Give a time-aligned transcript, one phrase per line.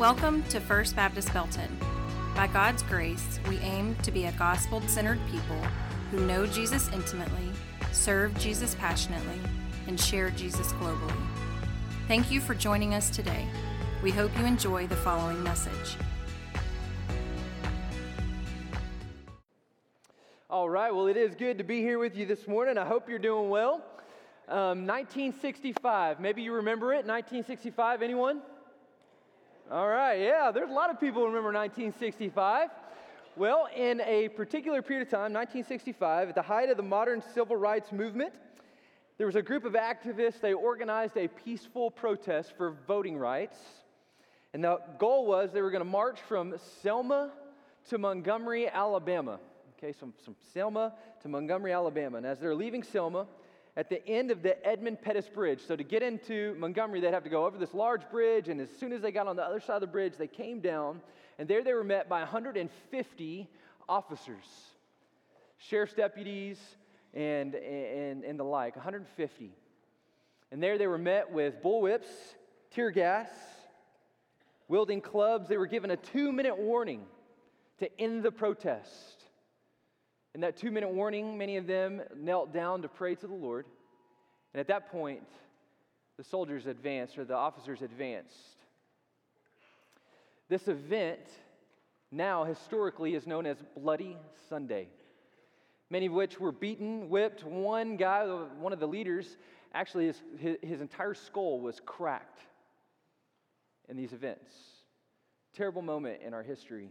[0.00, 1.78] Welcome to First Baptist Belton.
[2.34, 5.60] By God's grace, we aim to be a gospel centered people
[6.10, 7.50] who know Jesus intimately,
[7.92, 9.38] serve Jesus passionately,
[9.88, 11.22] and share Jesus globally.
[12.08, 13.46] Thank you for joining us today.
[14.02, 15.98] We hope you enjoy the following message.
[20.48, 22.78] All right, well, it is good to be here with you this morning.
[22.78, 23.84] I hope you're doing well.
[24.48, 27.04] Um, 1965, maybe you remember it.
[27.04, 28.40] 1965, anyone?
[29.72, 32.70] All right, yeah, there's a lot of people remember 1965.
[33.36, 37.54] Well, in a particular period of time, 1965, at the height of the modern civil
[37.54, 38.32] rights movement,
[39.16, 43.58] there was a group of activists, they organized a peaceful protest for voting rights.
[44.52, 47.30] And the goal was they were going to march from Selma
[47.90, 49.38] to Montgomery, Alabama.
[49.78, 52.16] Okay, so from Selma to Montgomery, Alabama.
[52.16, 53.28] And as they're leaving Selma,
[53.80, 55.62] at the end of the Edmund Pettus Bridge.
[55.66, 58.68] So to get into Montgomery, they'd have to go over this large bridge, and as
[58.78, 61.00] soon as they got on the other side of the bridge, they came down,
[61.38, 63.48] and there they were met by 150
[63.88, 64.44] officers,
[65.56, 66.58] sheriff's deputies,
[67.14, 69.50] and, and, and the like, 150.
[70.52, 72.34] And there they were met with bullwhips,
[72.72, 73.30] tear gas,
[74.68, 75.48] wielding clubs.
[75.48, 77.06] They were given a two minute warning
[77.78, 79.19] to end the protest.
[80.34, 83.66] In that two minute warning, many of them knelt down to pray to the Lord.
[84.54, 85.26] And at that point,
[86.16, 88.36] the soldiers advanced, or the officers advanced.
[90.48, 91.20] This event,
[92.12, 94.16] now historically, is known as Bloody
[94.48, 94.88] Sunday.
[95.90, 97.44] Many of which were beaten, whipped.
[97.44, 99.36] One guy, one of the leaders,
[99.74, 102.40] actually, his, his, his entire skull was cracked
[103.88, 104.52] in these events.
[105.54, 106.90] Terrible moment in our history.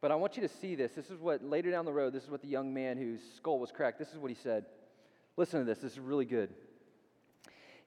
[0.00, 0.92] But I want you to see this.
[0.92, 3.58] This is what, later down the road, this is what the young man whose skull
[3.58, 4.64] was cracked, this is what he said.
[5.36, 5.78] Listen to this.
[5.78, 6.50] This is really good.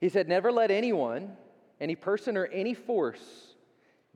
[0.00, 1.36] He said, Never let anyone,
[1.80, 3.20] any person, or any force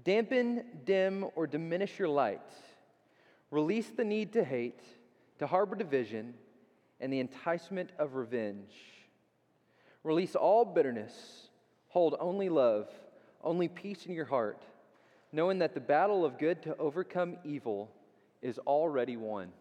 [0.04, 2.40] dampen, dim, or diminish your light.
[3.50, 4.80] Release the need to hate,
[5.38, 6.34] to harbor division,
[7.00, 8.72] and the enticement of revenge.
[10.04, 11.48] Release all bitterness.
[11.88, 12.88] Hold only love,
[13.42, 14.62] only peace in your heart
[15.36, 17.90] knowing that the battle of good to overcome evil
[18.40, 19.52] is already won.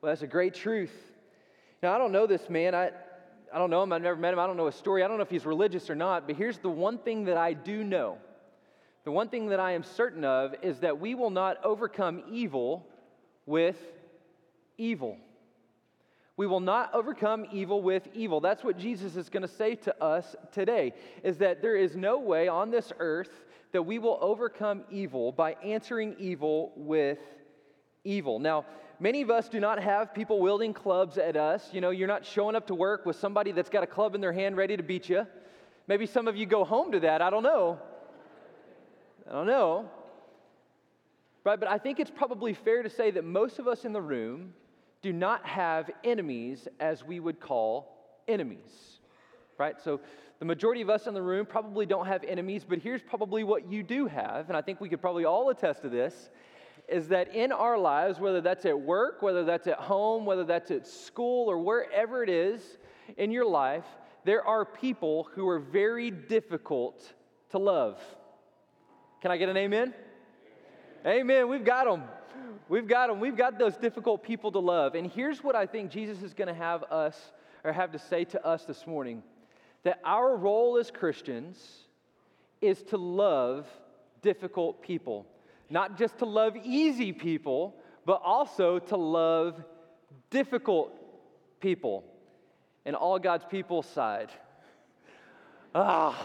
[0.00, 0.90] Well, that's a great truth.
[1.82, 2.74] Now, I don't know this man.
[2.74, 2.90] I,
[3.52, 3.92] I don't know him.
[3.92, 4.40] I've never met him.
[4.40, 5.02] I don't know his story.
[5.04, 6.26] I don't know if he's religious or not.
[6.26, 8.16] But here's the one thing that I do know
[9.04, 12.86] the one thing that I am certain of is that we will not overcome evil
[13.44, 13.76] with
[14.78, 15.18] evil.
[16.38, 18.40] We will not overcome evil with evil.
[18.40, 20.94] That's what Jesus is going to say to us today
[21.24, 25.54] is that there is no way on this earth that we will overcome evil by
[25.64, 27.18] answering evil with
[28.04, 28.38] evil.
[28.38, 28.66] Now,
[29.00, 31.70] many of us do not have people wielding clubs at us.
[31.72, 34.20] You know, you're not showing up to work with somebody that's got a club in
[34.20, 35.26] their hand ready to beat you.
[35.88, 37.20] Maybe some of you go home to that.
[37.20, 37.80] I don't know.
[39.28, 39.90] I don't know.
[41.42, 44.00] Right, but I think it's probably fair to say that most of us in the
[44.00, 44.54] room
[45.02, 48.98] do not have enemies as we would call enemies.
[49.58, 49.80] Right?
[49.80, 50.00] So
[50.38, 53.70] the majority of us in the room probably don't have enemies, but here's probably what
[53.70, 56.30] you do have, and I think we could probably all attest to this
[56.88, 60.70] is that in our lives, whether that's at work, whether that's at home, whether that's
[60.70, 62.78] at school, or wherever it is
[63.18, 63.84] in your life,
[64.24, 67.12] there are people who are very difficult
[67.50, 68.00] to love.
[69.20, 69.92] Can I get an amen?
[71.06, 71.48] Amen.
[71.48, 72.04] We've got them.
[72.68, 73.20] We've got them.
[73.20, 74.94] We've got those difficult people to love.
[74.94, 77.32] And here's what I think Jesus is going to have us
[77.64, 79.22] or have to say to us this morning
[79.84, 81.58] that our role as Christians
[82.60, 83.66] is to love
[84.22, 85.26] difficult people.
[85.70, 87.74] Not just to love easy people,
[88.04, 89.62] but also to love
[90.30, 90.94] difficult
[91.60, 92.04] people.
[92.84, 94.30] And all God's people sighed.
[95.74, 96.16] Ah.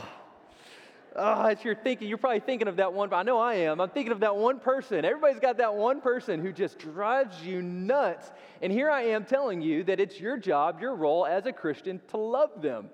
[1.16, 3.14] Ah, oh, as you're thinking, you're probably thinking of that one.
[3.14, 3.80] I know I am.
[3.80, 5.06] I'm thinking of that one person.
[5.06, 8.32] Everybody's got that one person who just drives you nuts.
[8.62, 12.02] And here I am telling you that it's your job, your role as a Christian
[12.10, 12.90] to love them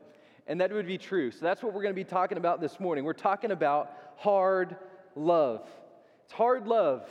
[0.49, 1.29] and that would be true.
[1.29, 3.05] So that's what we're going to be talking about this morning.
[3.05, 4.75] We're talking about hard
[5.15, 5.69] love.
[6.25, 7.07] It's hard love.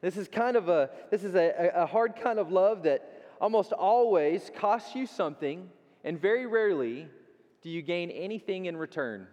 [0.00, 3.72] This is kind of a this is a, a hard kind of love that almost
[3.72, 5.68] always costs you something,
[6.04, 7.08] and very rarely
[7.62, 9.26] do you gain anything in return.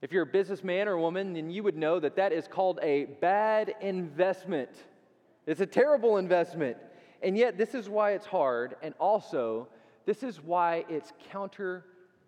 [0.00, 3.06] If you're a businessman or woman, then you would know that that is called a
[3.20, 4.70] bad investment.
[5.46, 6.76] It's a terrible investment.
[7.20, 9.66] And yet, this is why it's hard, and also,
[10.06, 11.84] this is why it's counter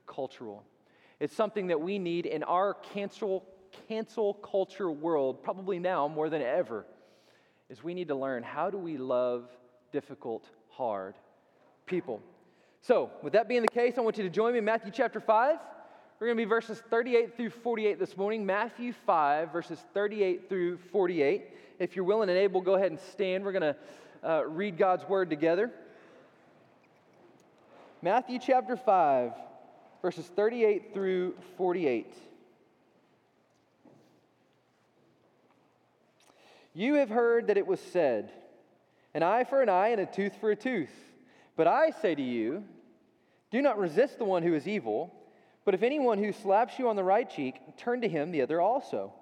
[0.06, 0.64] cultural.
[1.20, 3.46] It's something that we need in our cancel,
[3.86, 6.86] cancel culture world, probably now more than ever,
[7.68, 9.48] is we need to learn how do we love
[9.92, 11.14] difficult, hard
[11.86, 12.20] people.
[12.80, 15.20] So, with that being the case, I want you to join me in Matthew chapter
[15.20, 15.58] 5.
[16.20, 18.44] We're going to be verses 38 through 48 this morning.
[18.44, 21.44] Matthew 5, verses 38 through 48.
[21.78, 23.42] If you're willing and able, go ahead and stand.
[23.42, 23.76] We're going to
[24.22, 25.70] uh, read God's word together.
[28.02, 29.32] Matthew chapter 5,
[30.02, 32.12] verses 38 through 48.
[36.74, 38.30] You have heard that it was said,
[39.14, 40.92] an eye for an eye and a tooth for a tooth.
[41.56, 42.64] But I say to you,
[43.50, 45.14] do not resist the one who is evil,
[45.70, 48.60] but if anyone who slaps you on the right cheek, turn to him the other
[48.60, 49.12] also.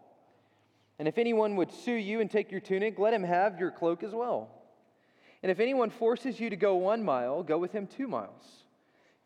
[0.99, 4.03] And if anyone would sue you and take your tunic, let him have your cloak
[4.03, 4.49] as well.
[5.43, 8.65] And if anyone forces you to go one mile, go with him two miles.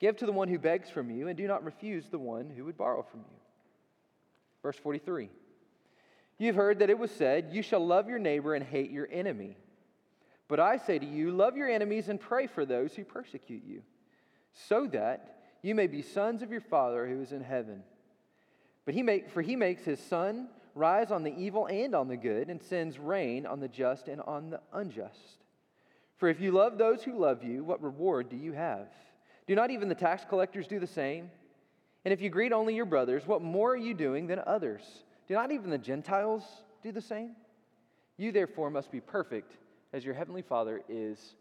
[0.01, 2.65] Give to the one who begs from you, and do not refuse the one who
[2.65, 3.37] would borrow from you.
[4.61, 5.29] Verse 43
[6.39, 9.57] You've heard that it was said, You shall love your neighbor and hate your enemy.
[10.49, 13.85] But I say to you, love your enemies and pray for those who persecute you,
[14.53, 17.83] so that you may be sons of your Father who is in heaven.
[18.85, 22.17] But he make, for he makes his sun rise on the evil and on the
[22.17, 25.39] good, and sends rain on the just and on the unjust.
[26.17, 28.89] For if you love those who love you, what reward do you have?
[29.47, 31.31] Do not even the tax collectors do the same?
[32.05, 34.83] And if you greet only your brothers, what more are you doing than others?
[35.29, 36.43] Do not even the Gentiles
[36.83, 37.37] do the same?
[38.17, 39.53] You therefore must be perfect
[39.93, 41.35] as your heavenly Father is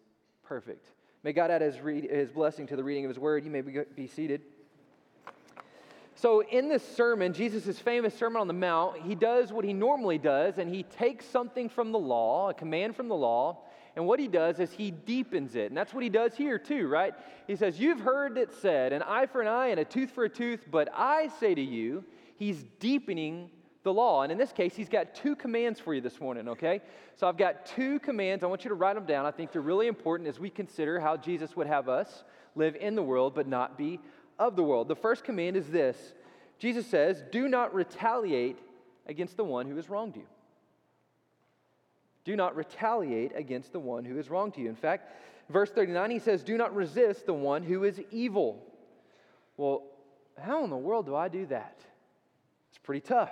[0.44, 0.88] perfect.
[1.24, 3.46] May God add his, read, his blessing to the reading of his word.
[3.46, 4.42] You may be, be seated.
[6.16, 10.18] So, in this sermon, Jesus' famous Sermon on the Mount, he does what he normally
[10.18, 13.64] does, and he takes something from the law, a command from the law,
[13.96, 15.68] and what he does is he deepens it.
[15.68, 17.14] And that's what he does here, too, right?
[17.48, 20.24] He says, You've heard it said, an eye for an eye and a tooth for
[20.24, 22.04] a tooth, but I say to you,
[22.38, 23.50] he's deepening
[23.84, 24.24] the law.
[24.24, 26.82] And in this case, he's got two commands for you this morning, okay?
[27.16, 28.44] So I've got two commands.
[28.44, 29.26] I want you to write them down.
[29.26, 32.24] I think they're really important as we consider how Jesus would have us
[32.56, 34.00] live in the world but not be
[34.38, 34.88] of the world.
[34.88, 36.14] The first command is this
[36.60, 38.60] Jesus says, Do not retaliate
[39.08, 40.28] against the one who has wronged you.
[42.24, 44.70] Do not retaliate against the one who has wronged you.
[44.70, 45.12] In fact,
[45.50, 48.64] verse 39, he says, Do not resist the one who is evil.
[49.58, 49.84] Well,
[50.40, 51.80] how in the world do I do that?
[52.70, 53.32] It's pretty tough.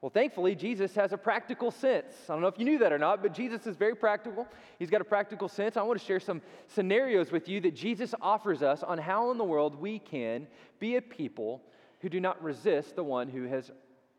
[0.00, 2.14] Well, thankfully, Jesus has a practical sense.
[2.28, 4.48] I don't know if you knew that or not, but Jesus is very practical.
[4.78, 5.76] He's got a practical sense.
[5.76, 9.36] I want to share some scenarios with you that Jesus offers us on how in
[9.36, 10.46] the world we can
[10.78, 11.62] be a people
[12.00, 13.70] who do not resist the one who has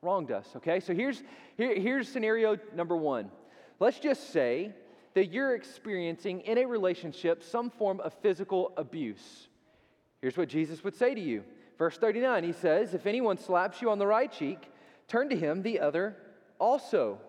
[0.04, 0.48] wronged us.
[0.58, 1.24] Okay, so here's,
[1.58, 3.32] here, here's scenario number one.
[3.80, 4.74] Let's just say
[5.16, 9.48] that you're experiencing in a relationship some form of physical abuse.
[10.22, 11.44] Here's what Jesus would say to you.
[11.80, 14.71] Verse 39, he says, If anyone slaps you on the right cheek,
[15.12, 16.16] turn to him the other
[16.58, 17.20] also.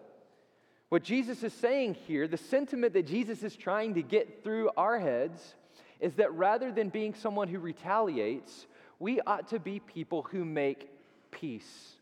[0.88, 5.00] What Jesus is saying here, the sentiment that Jesus is trying to get through our
[5.00, 5.56] heads,
[5.98, 8.66] is that rather than being someone who retaliates,
[8.98, 10.90] we ought to be people who make
[11.30, 11.92] peace.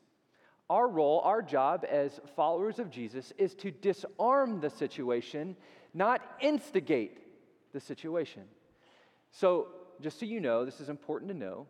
[0.69, 5.57] Our role, our job as followers of Jesus is to disarm the situation,
[5.95, 7.19] not instigate
[7.73, 8.43] the situation.
[9.31, 9.69] So,
[10.01, 11.67] just so you know, this is important to know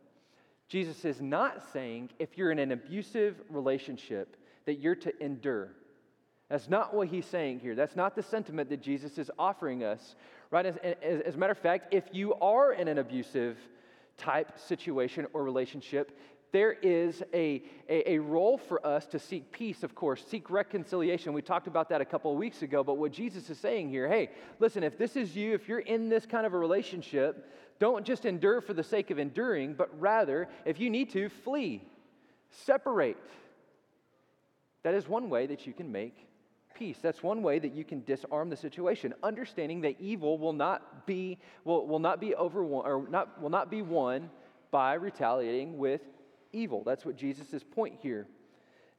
[0.71, 4.37] Jesus is not saying if you're in an abusive relationship
[4.67, 5.73] that you're to endure.
[6.49, 7.75] That's not what he's saying here.
[7.75, 10.15] That's not the sentiment that Jesus is offering us,
[10.53, 10.65] right?
[10.65, 13.59] As, as, as, a matter of fact, if you are in an abusive
[14.17, 16.17] type situation or relationship,
[16.53, 21.33] there is a, a, a, role for us to seek peace, of course, seek reconciliation.
[21.33, 24.09] We talked about that a couple of weeks ago, but what Jesus is saying here
[24.09, 24.31] hey,
[24.61, 27.49] listen, if this is you, if you're in this kind of a relationship,
[27.81, 31.83] don't just endure for the sake of enduring, but rather, if you need to, flee,
[32.51, 33.17] separate.
[34.85, 36.27] That is one way that you can make
[36.75, 36.99] peace.
[37.03, 41.39] That's one way that you can disarm the situation, understanding that evil will not be,
[41.65, 44.31] will, will not be over or not, will not be won
[44.71, 46.01] by retaliating with
[46.53, 46.83] evil.
[46.85, 48.27] That's what Jesus' point here.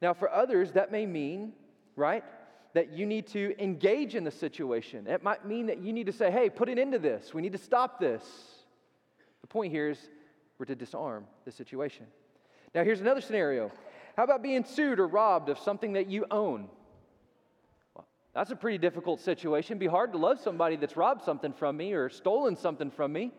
[0.00, 1.52] Now, for others, that may mean,
[1.96, 2.24] right,
[2.74, 5.06] that you need to engage in the situation.
[5.06, 7.34] It might mean that you need to say, hey, put an end to this.
[7.34, 8.22] We need to stop this.
[9.52, 9.98] Point here is
[10.56, 12.06] we're to disarm the situation.
[12.74, 13.70] Now, here's another scenario.
[14.16, 16.70] How about being sued or robbed of something that you own?
[17.94, 19.72] Well, that's a pretty difficult situation.
[19.72, 23.12] It'd be hard to love somebody that's robbed something from me or stolen something from
[23.12, 23.30] me.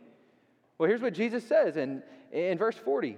[0.78, 3.18] Well, here's what Jesus says in, in verse 40.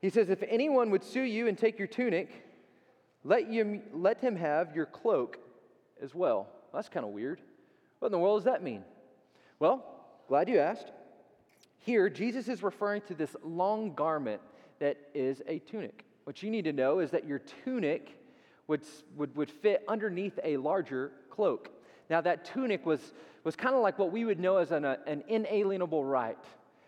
[0.00, 2.30] He says, If anyone would sue you and take your tunic,
[3.24, 5.38] let, you, let him have your cloak
[6.00, 6.36] as well.
[6.36, 7.40] well that's kind of weird.
[7.98, 8.84] What in the world does that mean?
[9.58, 9.84] Well,
[10.28, 10.92] glad you asked.
[11.82, 14.40] Here, Jesus is referring to this long garment
[14.78, 16.04] that is a tunic.
[16.22, 18.16] What you need to know is that your tunic
[18.68, 18.82] would,
[19.16, 21.70] would, would fit underneath a larger cloak.
[22.08, 23.00] Now, that tunic was,
[23.42, 26.38] was kind of like what we would know as an, an inalienable right.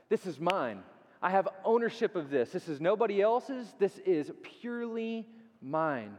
[0.08, 0.84] This is mine.
[1.20, 2.50] I have ownership of this.
[2.50, 5.26] This is nobody else's, this is purely
[5.60, 6.16] mine.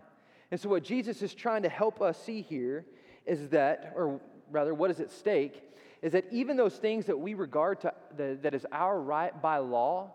[0.51, 2.85] And so, what Jesus is trying to help us see here
[3.25, 4.19] is that, or
[4.51, 5.63] rather, what is at stake,
[6.05, 9.57] is that even those things that we regard to, the, that is our right by
[9.57, 10.11] law,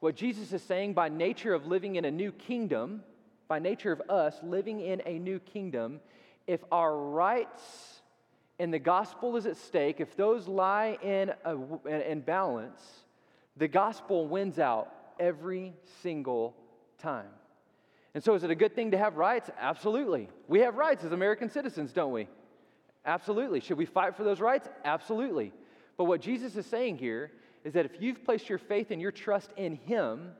[0.00, 3.02] what Jesus is saying by nature of living in a new kingdom,
[3.46, 6.00] by nature of us living in a new kingdom,
[6.46, 8.00] if our rights
[8.58, 12.80] and the gospel is at stake, if those lie in, a, in balance,
[13.58, 14.88] the gospel wins out
[15.20, 16.56] every single
[16.96, 17.28] time.
[18.14, 19.50] And so, is it a good thing to have rights?
[19.60, 20.30] Absolutely.
[20.48, 22.28] We have rights as American citizens, don't we?
[23.06, 23.60] Absolutely.
[23.60, 24.68] Should we fight for those rights?
[24.84, 25.52] Absolutely.
[25.96, 27.30] But what Jesus is saying here
[27.64, 30.30] is that if you've placed your faith and your trust in Him,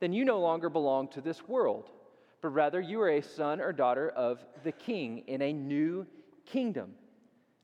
[0.00, 1.90] then you no longer belong to this world,
[2.40, 6.06] but rather you are a son or daughter of the King in a new
[6.46, 6.92] kingdom.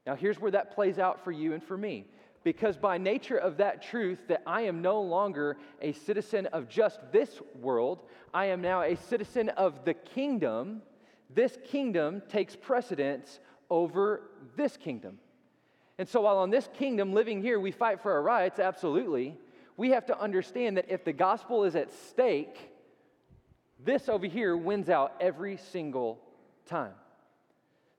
[0.07, 2.07] Now, here's where that plays out for you and for me.
[2.45, 7.01] Because by nature of that truth, that I am no longer a citizen of just
[7.13, 10.83] this world, I am now a citizen of the kingdom.
[11.35, 14.23] This kingdom takes precedence over
[14.57, 15.19] this kingdom.
[15.99, 19.37] And so, while on this kingdom, living here, we fight for our rights, absolutely,
[19.77, 22.71] we have to understand that if the gospel is at stake,
[23.85, 26.21] this over here wins out every single
[26.67, 26.95] time.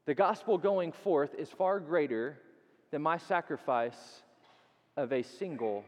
[0.05, 2.37] The gospel going forth is far greater
[2.91, 4.21] than my sacrifice
[4.97, 5.85] of a single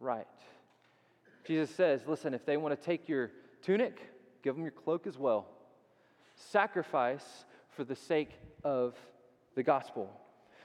[0.00, 0.26] right.
[1.44, 3.30] Jesus says, listen, if they want to take your
[3.62, 4.00] tunic,
[4.42, 5.46] give them your cloak as well.
[6.34, 7.44] Sacrifice
[7.76, 8.30] for the sake
[8.64, 8.96] of
[9.54, 10.10] the gospel.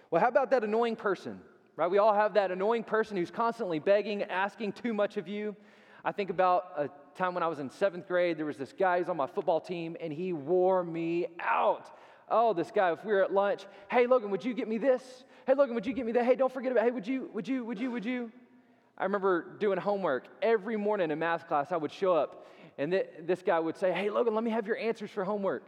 [0.10, 1.42] Well, how about that annoying person?
[1.76, 1.90] Right?
[1.90, 5.56] We all have that annoying person who's constantly begging, asking too much of you.
[6.04, 9.00] I think about a time when I was in seventh grade, there was this guy
[9.00, 11.92] who's on my football team, and he wore me out.
[12.30, 15.26] Oh, this guy, if we were at lunch, hey, Logan, would you get me this?
[15.46, 16.26] Hey, Logan, would you get me that?
[16.26, 18.32] Hey, don't forget about, hey, would you, would you, would you, would you?
[18.98, 21.72] I remember doing homework every morning in math class.
[21.72, 24.66] I would show up, and th- this guy would say, hey, Logan, let me have
[24.66, 25.64] your answers for homework.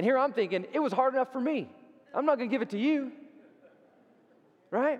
[0.00, 1.68] And here I'm thinking, it was hard enough for me.
[2.14, 3.12] I'm not going to give it to you.
[4.70, 4.98] Right?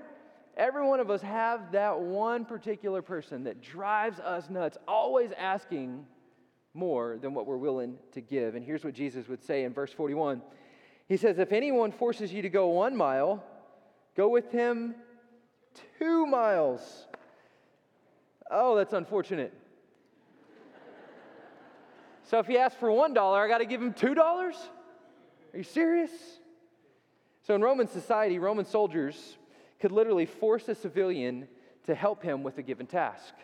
[0.58, 6.04] Every one of us have that one particular person that drives us nuts, always asking
[6.74, 8.54] more than what we're willing to give.
[8.56, 10.42] And here's what Jesus would say in verse 41.
[11.08, 13.42] He says, If anyone forces you to go one mile,
[14.18, 14.94] go with him
[15.98, 17.06] two miles.
[18.50, 19.54] Oh, that's unfortunate.
[22.24, 24.56] so if he asks for one dollar, I got to give him two dollars?
[25.52, 26.10] Are you serious?
[27.42, 29.36] So, in Roman society, Roman soldiers
[29.80, 31.48] could literally force a civilian
[31.86, 33.34] to help him with a given task.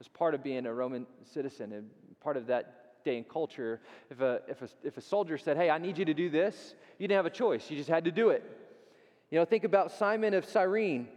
[0.00, 3.80] As part of being a Roman citizen and part of that day and culture,
[4.10, 6.74] if a, if, a, if a soldier said, Hey, I need you to do this,
[6.98, 7.70] you didn't have a choice.
[7.70, 8.44] You just had to do it.
[9.30, 11.08] You know, think about Simon of Cyrene.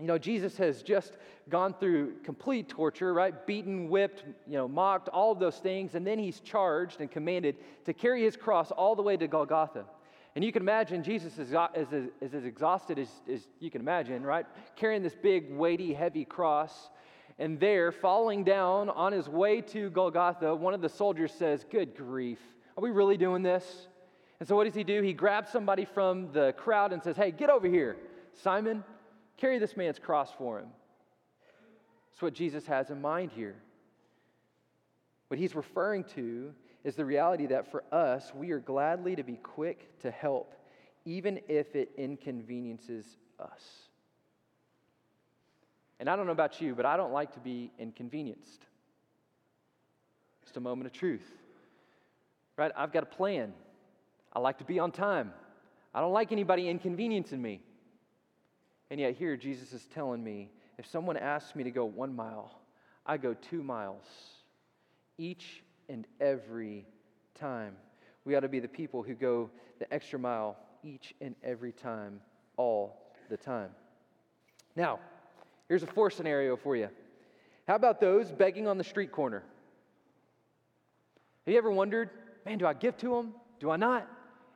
[0.00, 1.18] You know, Jesus has just
[1.50, 3.46] gone through complete torture, right?
[3.46, 5.94] Beaten, whipped, you know, mocked, all of those things.
[5.94, 9.84] And then he's charged and commanded to carry his cross all the way to Golgotha.
[10.34, 14.22] And you can imagine Jesus is, is, is as exhausted as, as you can imagine,
[14.22, 14.46] right?
[14.76, 16.90] Carrying this big, weighty, heavy cross.
[17.38, 21.96] And there, falling down on his way to Golgotha, one of the soldiers says, Good
[21.96, 22.38] grief,
[22.76, 23.88] are we really doing this?
[24.38, 25.02] And so what does he do?
[25.02, 27.96] He grabs somebody from the crowd and says, Hey, get over here.
[28.34, 28.84] Simon,
[29.40, 30.68] Carry this man's cross for him.
[32.10, 33.56] That's what Jesus has in mind here.
[35.28, 36.52] What he's referring to
[36.84, 40.54] is the reality that for us, we are gladly to be quick to help,
[41.06, 43.06] even if it inconveniences
[43.38, 43.62] us.
[45.98, 48.66] And I don't know about you, but I don't like to be inconvenienced.
[50.42, 51.30] Just a moment of truth.
[52.56, 52.72] Right?
[52.76, 53.54] I've got a plan.
[54.32, 55.32] I like to be on time.
[55.94, 57.60] I don't like anybody inconveniencing me.
[58.90, 62.60] And yet, here, Jesus is telling me if someone asks me to go one mile,
[63.06, 64.04] I go two miles
[65.18, 66.86] each and every
[67.34, 67.76] time.
[68.24, 72.20] We ought to be the people who go the extra mile each and every time,
[72.56, 73.70] all the time.
[74.76, 74.98] Now,
[75.68, 76.88] here's a fourth scenario for you.
[77.68, 79.42] How about those begging on the street corner?
[81.46, 82.10] Have you ever wondered,
[82.44, 83.34] man, do I give to them?
[83.60, 84.08] Do I not?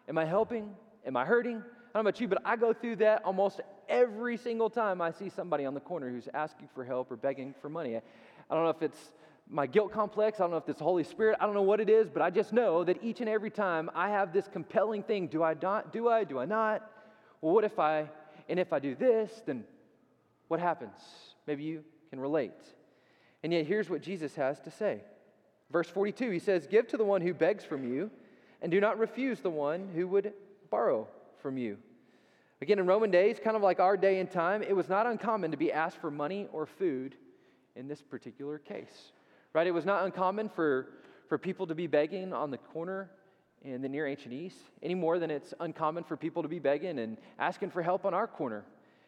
[0.08, 0.74] Am I helping?
[1.06, 1.56] Am I hurting?
[1.56, 5.10] I don't know about you, but I go through that almost every single time I
[5.10, 7.96] see somebody on the corner who's asking for help or begging for money.
[7.96, 9.12] I, don't know if it's
[9.48, 10.40] my guilt complex.
[10.40, 11.38] I don't know if it's the Holy Spirit.
[11.40, 13.90] I don't know what it is, but I just know that each and every time
[13.94, 15.92] I have this compelling thing do I not?
[15.92, 16.24] Do I?
[16.24, 16.90] Do I not?
[17.40, 18.08] Well, what if I,
[18.48, 19.64] and if I do this, then
[20.48, 20.98] what happens?
[21.46, 22.52] Maybe you can relate.
[23.42, 25.02] And yet, here's what Jesus has to say.
[25.70, 28.10] Verse 42, he says, Give to the one who begs from you,
[28.62, 30.32] and do not refuse the one who would
[30.70, 31.08] borrow
[31.42, 31.76] from you.
[32.62, 35.50] Again, in Roman days, kind of like our day and time, it was not uncommon
[35.50, 37.16] to be asked for money or food
[37.76, 39.12] in this particular case.
[39.52, 39.66] Right?
[39.66, 40.88] It was not uncommon for,
[41.28, 43.10] for people to be begging on the corner
[43.62, 46.98] in the Near Ancient East any more than it's uncommon for people to be begging
[46.98, 48.64] and asking for help on our corner.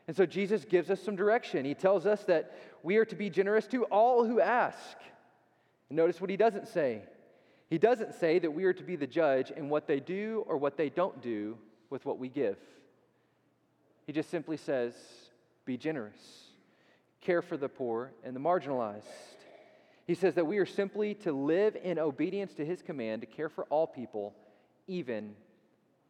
[0.08, 1.64] And so Jesus gives us some direction.
[1.64, 4.96] He tells us that we are to be generous to all who ask.
[5.88, 7.02] And notice what he doesn't say.
[7.68, 10.56] He doesn't say that we are to be the judge in what they do or
[10.56, 11.58] what they don't do
[11.90, 12.56] with what we give.
[14.06, 14.94] He just simply says,
[15.64, 16.16] be generous,
[17.20, 19.02] care for the poor and the marginalized.
[20.06, 23.48] He says that we are simply to live in obedience to his command to care
[23.48, 24.34] for all people,
[24.86, 25.34] even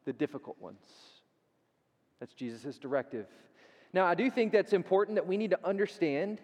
[0.04, 0.84] the difficult ones.
[2.20, 3.26] That's Jesus' directive.
[3.94, 6.42] Now, I do think that's important that we need to understand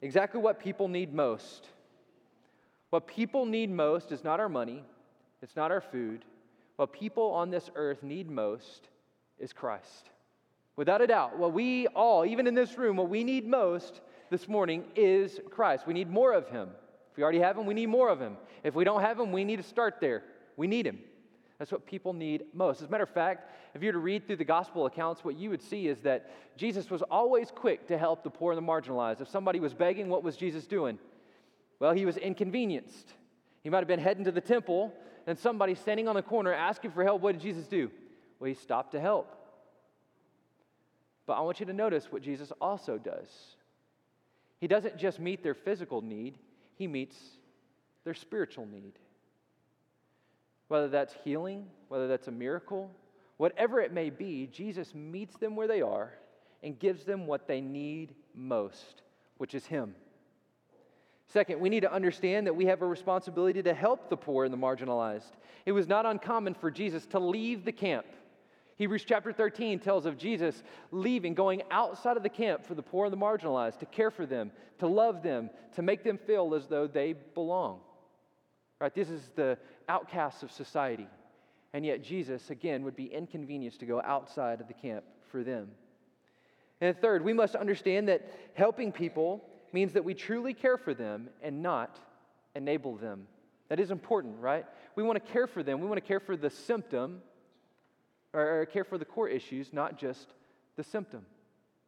[0.00, 1.68] exactly what people need most.
[2.88, 4.82] What people need most is not our money,
[5.42, 6.24] it's not our food.
[6.76, 8.88] What people on this earth need most
[9.38, 10.10] is Christ.
[10.76, 14.46] Without a doubt, what we all, even in this room, what we need most this
[14.46, 15.86] morning is Christ.
[15.86, 16.68] We need more of Him.
[17.10, 18.36] If we already have Him, we need more of Him.
[18.62, 20.22] If we don't have Him, we need to start there.
[20.56, 20.98] We need Him.
[21.58, 22.82] That's what people need most.
[22.82, 25.36] As a matter of fact, if you were to read through the gospel accounts, what
[25.36, 28.70] you would see is that Jesus was always quick to help the poor and the
[28.70, 29.22] marginalized.
[29.22, 30.98] If somebody was begging, what was Jesus doing?
[31.80, 33.14] Well, he was inconvenienced.
[33.62, 34.92] He might have been heading to the temple,
[35.26, 37.22] and somebody standing on the corner asking for help.
[37.22, 37.90] What did Jesus do?
[38.38, 39.32] Well, he stopped to help.
[41.26, 43.28] But I want you to notice what Jesus also does.
[44.58, 46.38] He doesn't just meet their physical need,
[46.76, 47.16] he meets
[48.04, 48.92] their spiritual need.
[50.68, 52.90] Whether that's healing, whether that's a miracle,
[53.36, 56.12] whatever it may be, Jesus meets them where they are
[56.62, 59.02] and gives them what they need most,
[59.38, 59.94] which is Him.
[61.28, 64.52] Second, we need to understand that we have a responsibility to help the poor and
[64.52, 65.32] the marginalized.
[65.64, 68.06] It was not uncommon for Jesus to leave the camp.
[68.76, 73.06] Hebrews chapter 13 tells of Jesus leaving, going outside of the camp for the poor
[73.06, 76.66] and the marginalized, to care for them, to love them, to make them feel as
[76.66, 77.80] though they belong.
[78.78, 78.94] Right?
[78.94, 79.56] This is the
[79.88, 81.08] outcasts of society.
[81.72, 85.70] And yet, Jesus, again, would be inconvenienced to go outside of the camp for them.
[86.82, 91.30] And third, we must understand that helping people means that we truly care for them
[91.42, 91.98] and not
[92.54, 93.26] enable them.
[93.70, 94.66] That is important, right?
[94.94, 95.80] We want to care for them.
[95.80, 97.22] We want to care for the symptom
[98.32, 100.28] or, or care for the core issues, not just
[100.76, 101.24] the symptom.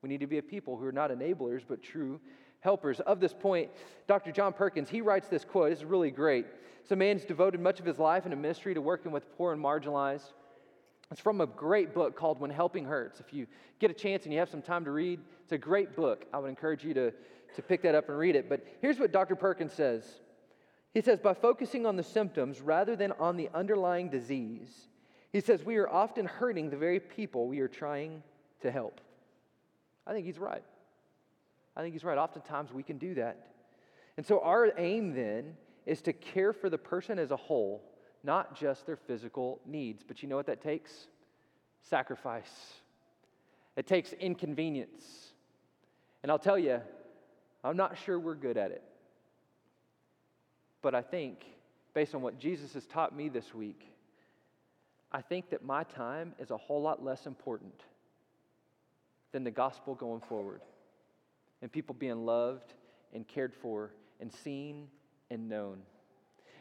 [0.02, 2.20] We need to be a people who are not enablers, but true
[2.60, 3.00] helpers.
[3.00, 3.70] Of this point,
[4.06, 4.32] Dr.
[4.32, 5.72] John Perkins, he writes this quote.
[5.72, 6.46] It's really great.
[6.84, 9.52] So, a man's devoted much of his life and a ministry to working with poor
[9.52, 10.32] and marginalized.
[11.10, 13.18] It's from a great book called When Helping Hurts.
[13.20, 13.46] If you
[13.78, 16.26] get a chance and you have some time to read, it's a great book.
[16.32, 17.12] I would encourage you to,
[17.56, 18.48] to pick that up and read it.
[18.48, 19.34] But here's what Dr.
[19.34, 20.04] Perkins says
[20.92, 24.88] He says, by focusing on the symptoms rather than on the underlying disease,
[25.32, 28.22] he says, we are often hurting the very people we are trying
[28.62, 29.00] to help.
[30.06, 30.62] I think he's right.
[31.76, 32.18] I think he's right.
[32.18, 33.48] Oftentimes we can do that.
[34.16, 37.82] And so our aim then is to care for the person as a whole,
[38.24, 40.02] not just their physical needs.
[40.06, 40.90] But you know what that takes?
[41.82, 42.50] Sacrifice.
[43.76, 45.04] It takes inconvenience.
[46.22, 46.80] And I'll tell you,
[47.62, 48.82] I'm not sure we're good at it.
[50.82, 51.44] But I think,
[51.94, 53.88] based on what Jesus has taught me this week,
[55.10, 57.82] I think that my time is a whole lot less important
[59.32, 60.60] than the gospel going forward
[61.62, 62.74] and people being loved
[63.14, 63.90] and cared for
[64.20, 64.88] and seen
[65.30, 65.78] and known.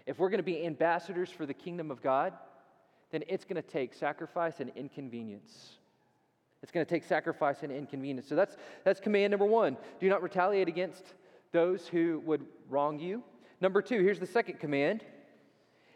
[0.05, 2.33] If we're going to be ambassadors for the kingdom of God,
[3.11, 5.73] then it's going to take sacrifice and inconvenience.
[6.63, 8.27] It's going to take sacrifice and inconvenience.
[8.27, 11.03] So that's, that's command number one do not retaliate against
[11.51, 13.23] those who would wrong you.
[13.61, 15.03] Number two, here's the second command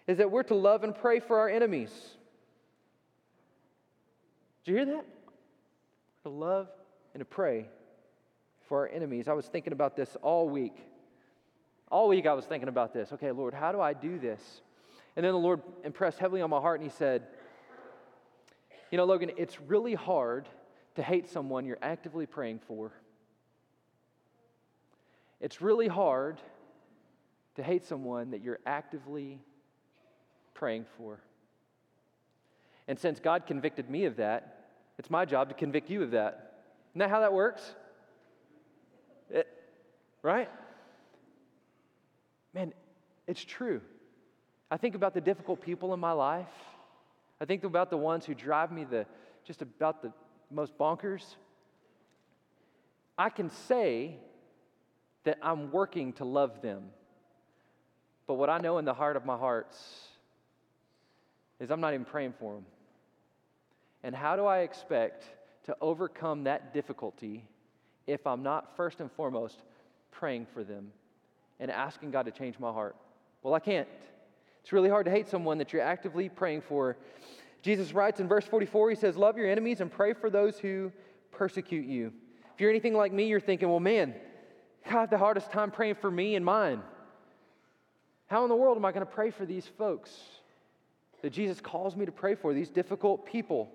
[0.08, 1.92] is that we're to love and pray for our enemies.
[4.63, 5.06] Did you hear that?
[6.24, 6.67] To love
[7.13, 7.67] and to pray
[8.67, 9.28] for our enemies.
[9.28, 10.76] I was thinking about this all week.
[11.89, 13.12] All week I was thinking about this.
[13.13, 14.62] Okay, Lord, how do I do this?
[15.15, 17.24] And then the Lord impressed heavily on my heart and He said,
[18.91, 20.47] You know, Logan, it's really hard
[20.95, 22.91] to hate someone you're actively praying for.
[25.39, 26.39] It's really hard
[27.56, 29.39] to hate someone that you're actively
[30.54, 31.19] praying for.
[32.91, 34.65] And since God convicted me of that,
[34.99, 36.56] it's my job to convict you of that.
[36.91, 37.73] Isn't that how that works?
[39.30, 39.47] It,
[40.21, 40.49] right?
[42.54, 42.73] Man,
[43.27, 43.80] it's true.
[44.69, 46.49] I think about the difficult people in my life.
[47.39, 49.06] I think about the ones who drive me the
[49.45, 50.12] just about the
[50.51, 51.23] most bonkers.
[53.17, 54.17] I can say
[55.23, 56.89] that I'm working to love them.
[58.27, 59.77] But what I know in the heart of my hearts
[61.62, 62.65] is I'm not even praying for them.
[64.04, 65.26] And how do I expect
[65.66, 67.44] to overcome that difficulty
[68.08, 69.64] if I'm not first and foremost
[70.12, 70.92] praying for them
[71.60, 72.96] and asking God to change my heart?
[73.44, 73.88] Well, I can't.
[74.62, 76.98] It's really hard to hate someone that you're actively praying for.
[77.62, 80.92] Jesus writes in verse 44, he says, Love your enemies and pray for those who
[81.32, 82.12] persecute you.
[82.54, 84.16] If you're anything like me, you're thinking, Well, man,
[84.86, 86.82] I have the hardest time praying for me and mine.
[88.28, 90.12] How in the world am I going to pray for these folks
[91.22, 93.70] that Jesus calls me to pray for, these difficult people?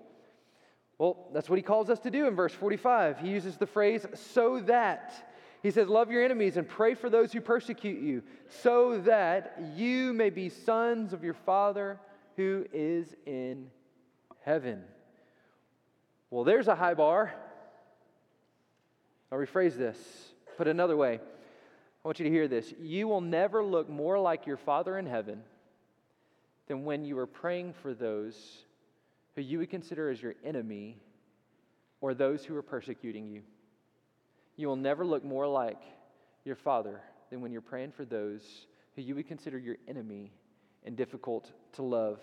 [0.97, 3.19] Well, that's what he calls us to do in verse 45.
[3.19, 5.31] He uses the phrase, so that.
[5.61, 10.13] He says, Love your enemies and pray for those who persecute you, so that you
[10.13, 11.99] may be sons of your Father
[12.35, 13.69] who is in
[14.41, 14.83] heaven.
[16.29, 17.33] Well, there's a high bar.
[19.31, 19.97] I'll rephrase this,
[20.57, 21.19] put another way.
[21.19, 22.73] I want you to hear this.
[22.79, 25.43] You will never look more like your Father in heaven
[26.67, 28.63] than when you are praying for those
[29.37, 30.97] who you would consider as your enemy
[32.01, 33.43] or those who are persecuting you.
[34.55, 35.83] You will never look more like
[36.43, 40.31] your Father than when you're praying for those who you would consider your enemy
[40.87, 42.19] and difficult to love.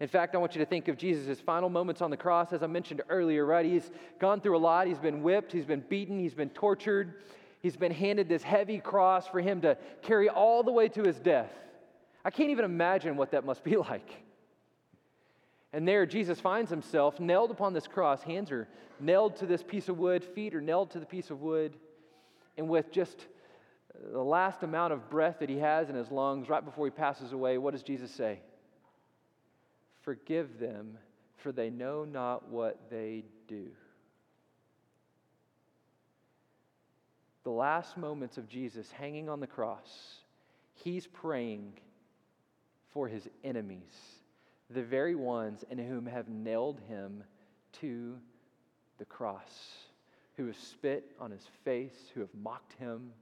[0.00, 2.62] In fact, I want you to think of Jesus' final moments on the cross, as
[2.62, 3.64] I mentioned earlier, right?
[3.64, 4.86] He's gone through a lot.
[4.86, 7.22] He's been whipped, he's been beaten, he's been tortured,
[7.62, 11.18] he's been handed this heavy cross for him to carry all the way to his
[11.18, 11.52] death.
[12.22, 14.24] I can't even imagine what that must be like.
[15.74, 18.22] And there, Jesus finds himself nailed upon this cross.
[18.22, 18.68] Hands are
[19.00, 21.74] nailed to this piece of wood, feet are nailed to the piece of wood.
[22.56, 23.26] And with just
[24.12, 27.32] the last amount of breath that he has in his lungs, right before he passes
[27.32, 28.38] away, what does Jesus say?
[30.02, 30.96] Forgive them,
[31.38, 33.66] for they know not what they do.
[37.42, 40.18] The last moments of Jesus hanging on the cross,
[40.74, 41.72] he's praying
[42.92, 44.20] for his enemies,
[44.70, 47.24] the very ones in whom have nailed him
[47.80, 48.16] to
[48.98, 49.72] the cross,
[50.36, 53.12] who have spit on his face, who have mocked him.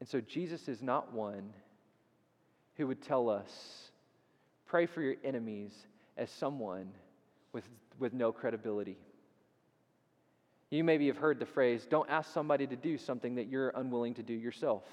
[0.00, 1.52] And so Jesus is not one
[2.76, 3.90] who would tell us
[4.70, 5.72] Pray for your enemies
[6.16, 6.92] as someone
[7.52, 7.64] with,
[7.98, 8.96] with no credibility.
[10.70, 14.14] You maybe have heard the phrase, don't ask somebody to do something that you're unwilling
[14.14, 14.84] to do yourself.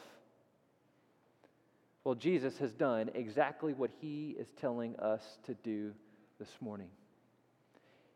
[2.08, 5.92] Well, Jesus has done exactly what he is telling us to do
[6.40, 6.88] this morning.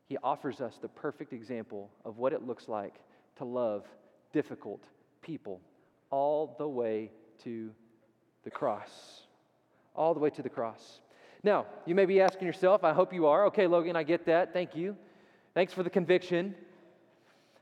[0.06, 3.01] He offers us the perfect example of what it looks like
[3.36, 3.84] to love
[4.32, 4.82] difficult
[5.21, 5.60] people
[6.10, 7.12] all the way
[7.43, 7.71] to
[8.45, 9.23] the cross.
[9.93, 11.01] All the way to the cross.
[11.43, 13.47] Now, you may be asking yourself, I hope you are.
[13.47, 14.54] Okay, Logan, I get that.
[14.54, 14.95] Thank you.
[15.54, 16.56] Thanks for the conviction.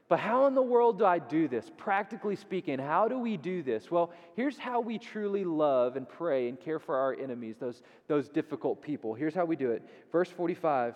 [0.09, 1.69] But how in the world do I do this?
[1.77, 3.91] Practically speaking, how do we do this?
[3.91, 8.27] Well, here's how we truly love and pray and care for our enemies, those, those
[8.27, 9.13] difficult people.
[9.13, 9.83] Here's how we do it.
[10.11, 10.95] Verse 45.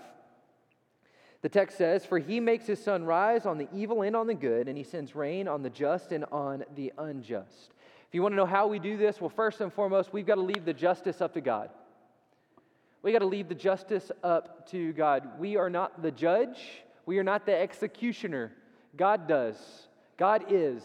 [1.44, 4.34] The text says, For he makes his sun rise on the evil and on the
[4.34, 7.72] good, and he sends rain on the just and on the unjust.
[8.08, 10.36] If you want to know how we do this, well, first and foremost, we've got
[10.36, 11.70] to leave the justice up to God.
[13.04, 15.38] We got to leave the justice up to God.
[15.38, 16.58] We are not the judge,
[17.06, 18.54] we are not the executioner.
[18.96, 19.58] God does.
[20.18, 20.84] God is.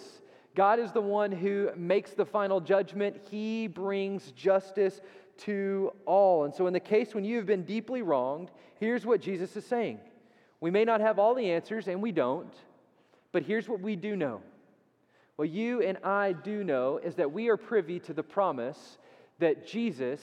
[0.54, 3.16] God is the one who makes the final judgment.
[3.30, 5.00] He brings justice
[5.38, 6.44] to all.
[6.44, 9.64] And so, in the case when you have been deeply wronged, here's what Jesus is
[9.64, 10.00] saying.
[10.60, 12.52] We may not have all the answers, and we don't,
[13.30, 14.40] but here's what we do know.
[15.36, 18.98] What you and I do know is that we are privy to the promise
[19.38, 20.20] that Jesus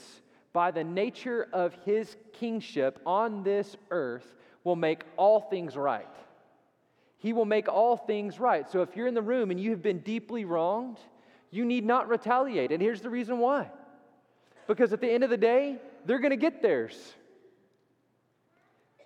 [0.56, 6.08] by the nature of his kingship on this earth, will make all things right.
[7.26, 8.70] He will make all things right.
[8.70, 11.00] So if you're in the room and you have been deeply wronged,
[11.50, 12.72] you need not retaliate.
[12.72, 13.72] And here's the reason why
[14.68, 16.96] because at the end of the day, they're going to get theirs.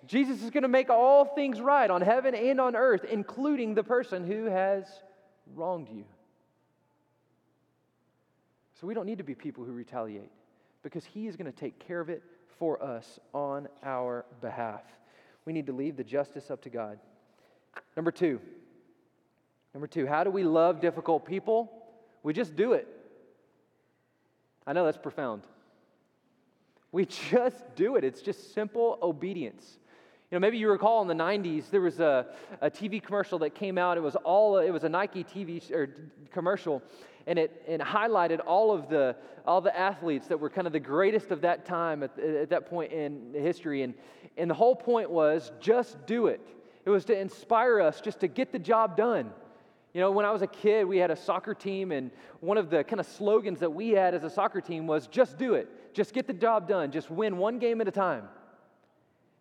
[0.06, 3.82] Jesus is going to make all things right on heaven and on earth, including the
[3.82, 4.84] person who has
[5.54, 6.04] wronged you.
[8.78, 10.30] So we don't need to be people who retaliate
[10.82, 12.22] because He is going to take care of it
[12.58, 14.82] for us on our behalf.
[15.46, 16.98] We need to leave the justice up to God.
[17.96, 18.40] Number two,
[19.74, 21.70] number two, how do we love difficult people?
[22.22, 22.86] We just do it.
[24.66, 25.42] I know that's profound.
[26.92, 28.04] We just do it.
[28.04, 29.78] It's just simple obedience.
[30.30, 32.26] You know, maybe you recall in the 90s there was a,
[32.60, 33.96] a TV commercial that came out.
[33.96, 35.92] It was all it was a Nike TV or
[36.30, 36.82] commercial,
[37.26, 40.80] and it, and highlighted all of the all the athletes that were kind of the
[40.80, 43.94] greatest of that time at, at that point in history and
[44.36, 46.40] and the whole point was just do it
[46.84, 49.30] it was to inspire us just to get the job done
[49.92, 52.70] you know when i was a kid we had a soccer team and one of
[52.70, 55.94] the kind of slogans that we had as a soccer team was just do it
[55.94, 58.28] just get the job done just win one game at a time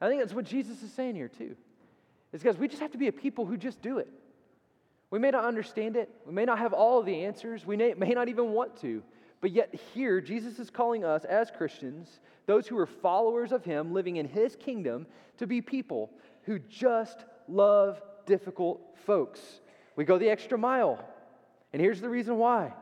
[0.01, 1.55] i think that's what jesus is saying here too
[2.33, 4.07] is because we just have to be a people who just do it
[5.11, 6.09] We may not understand it.
[6.25, 7.65] We may not have all of the answers.
[7.65, 9.01] We may, may not even want to.
[9.41, 13.93] But yet, here, Jesus is calling us as Christians, those who are followers of Him,
[13.93, 16.11] living in His kingdom, to be people
[16.49, 19.39] who just love difficult folks.
[19.95, 21.07] We go the extra mile.
[21.71, 22.73] And here's the reason why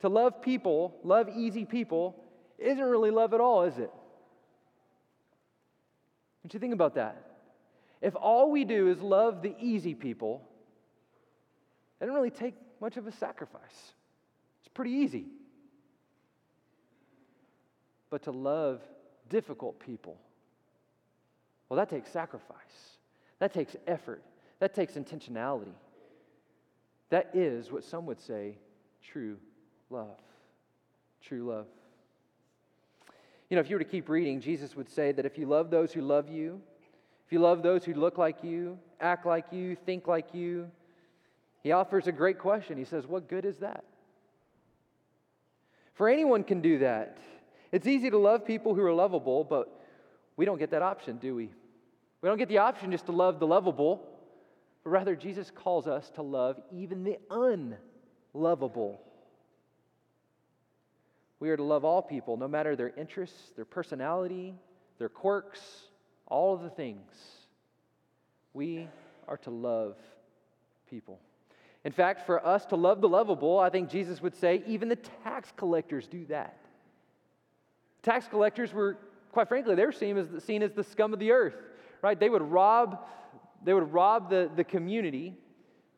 [0.00, 2.22] to love people, love easy people,
[2.58, 3.90] isn't really love at all, is it?
[6.42, 7.16] Don't you think about that?
[8.02, 10.46] If all we do is love the easy people,
[11.98, 13.94] it doesn't really take much of a sacrifice.
[14.60, 15.24] It's pretty easy.
[18.10, 18.82] But to love
[19.30, 20.18] difficult people,
[21.68, 22.96] well, that takes sacrifice.
[23.38, 24.22] That takes effort.
[24.60, 25.74] That takes intentionality.
[27.10, 28.56] That is what some would say
[29.02, 29.38] true
[29.90, 30.18] love.
[31.22, 31.66] True love.
[33.48, 35.70] You know, if you were to keep reading, Jesus would say that if you love
[35.70, 36.60] those who love you,
[37.26, 40.70] if you love those who look like you, act like you, think like you,
[41.62, 42.76] he offers a great question.
[42.76, 43.84] He says, What good is that?
[45.94, 47.18] For anyone can do that.
[47.72, 49.68] It's easy to love people who are lovable, but
[50.36, 51.50] we don't get that option, do we?
[52.20, 54.02] We don't get the option just to love the lovable,
[54.84, 57.18] but rather Jesus calls us to love even the
[58.34, 59.00] unlovable.
[61.40, 64.54] We are to love all people, no matter their interests, their personality,
[64.98, 65.60] their quirks,
[66.26, 67.12] all of the things.
[68.52, 68.88] We
[69.28, 69.96] are to love
[70.90, 71.20] people.
[71.84, 74.96] In fact, for us to love the lovable, I think Jesus would say even the
[74.96, 76.58] tax collectors do that.
[78.02, 78.96] Tax collectors were,
[79.30, 81.54] quite frankly, they were seen as, seen as the scum of the earth,
[82.02, 82.18] right?
[82.18, 83.06] They would rob,
[83.64, 85.34] they would rob the, the community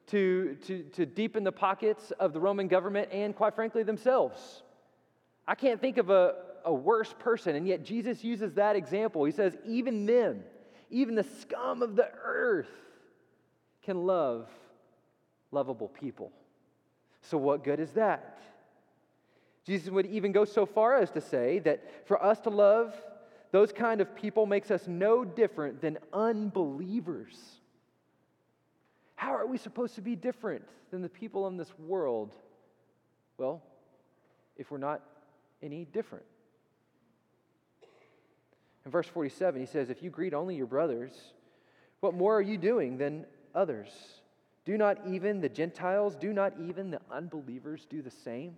[0.08, 4.62] to, to, to deepen the pockets of the Roman government and, quite frankly, themselves.
[5.46, 6.34] I can't think of a,
[6.64, 9.24] a worse person, and yet Jesus uses that example.
[9.24, 10.42] He says, even them,
[10.90, 12.68] even the scum of the earth,
[13.82, 14.48] can love
[15.52, 16.32] lovable people.
[17.22, 18.38] So, what good is that?
[19.64, 22.94] Jesus would even go so far as to say that for us to love
[23.52, 27.36] those kind of people makes us no different than unbelievers.
[29.16, 32.32] How are we supposed to be different than the people in this world?
[33.38, 33.62] Well,
[34.56, 35.02] if we're not
[35.62, 36.24] any different.
[38.84, 41.12] In verse 47, he says, If you greet only your brothers,
[42.00, 43.88] what more are you doing than others?
[44.64, 48.56] Do not even the Gentiles, do not even the unbelievers do the same?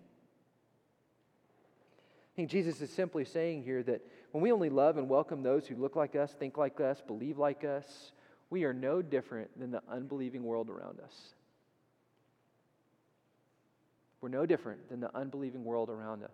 [2.32, 4.00] I think Jesus is simply saying here that
[4.32, 7.38] when we only love and welcome those who look like us, think like us, believe
[7.38, 8.12] like us,
[8.48, 11.34] we are no different than the unbelieving world around us.
[14.22, 16.30] We're no different than the unbelieving world around us.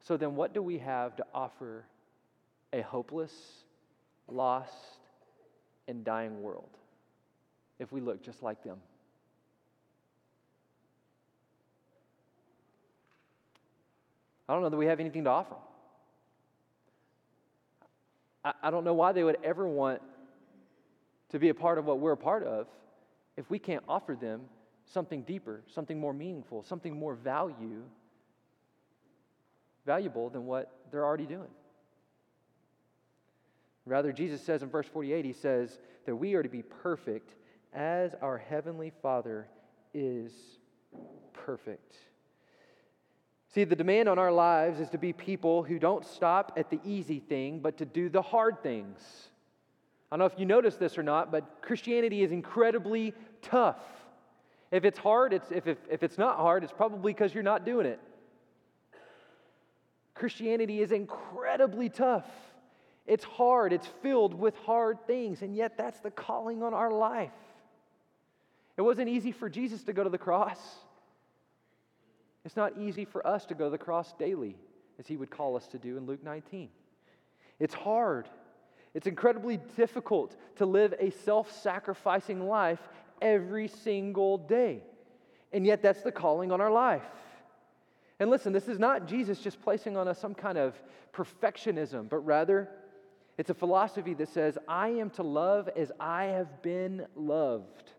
[0.00, 1.84] So then, what do we have to offer
[2.72, 3.32] a hopeless,
[4.26, 4.72] lost,
[5.86, 6.70] and dying world
[7.78, 8.78] if we look just like them?
[14.48, 15.56] I don't know that we have anything to offer.
[18.62, 20.00] I, don't know why they would ever want
[21.30, 22.66] to be a part of what we're a part of
[23.36, 24.42] if we can't offer them
[24.86, 27.82] something deeper, something more meaningful, something more value
[29.86, 31.48] valuable than what they're already doing.
[33.86, 37.34] Rather, Jesus says in verse 48, he says that we are to be perfect
[37.72, 39.48] as our Heavenly Father
[39.94, 40.30] is
[41.32, 41.96] perfect.
[43.58, 46.78] See, the demand on our lives is to be people who don't stop at the
[46.84, 49.00] easy thing, but to do the hard things.
[50.12, 53.80] I don't know if you noticed this or not, but Christianity is incredibly tough.
[54.70, 57.64] If it's hard, it's, if, if, if it's not hard, it's probably because you're not
[57.66, 57.98] doing it.
[60.14, 62.30] Christianity is incredibly tough.
[63.08, 67.32] It's hard, it's filled with hard things, and yet that's the calling on our life.
[68.76, 70.60] It wasn't easy for Jesus to go to the cross.
[72.44, 74.56] It's not easy for us to go to the cross daily,
[74.98, 76.68] as he would call us to do in Luke 19.
[77.58, 78.28] It's hard.
[78.94, 82.80] It's incredibly difficult to live a self sacrificing life
[83.20, 84.82] every single day.
[85.52, 87.02] And yet, that's the calling on our life.
[88.20, 90.74] And listen, this is not Jesus just placing on us some kind of
[91.14, 92.68] perfectionism, but rather
[93.38, 97.92] it's a philosophy that says, I am to love as I have been loved.